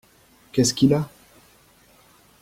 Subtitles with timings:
[0.51, 1.07] Qu’est-ce qu’il a?